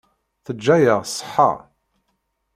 [0.45, 1.51] Teǧǧa-yaɣ ṣṣeḥḥa.